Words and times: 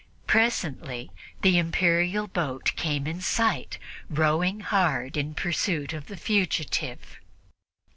Presently 0.25 1.11
the 1.43 1.59
Imperial 1.59 2.25
boat 2.25 2.73
came 2.75 3.05
in 3.05 3.21
sight, 3.21 3.77
rowing 4.09 4.61
hard 4.61 5.15
in 5.15 5.35
pursuit 5.35 5.93
of 5.93 6.07
the 6.07 6.17
fugitive. 6.17 7.19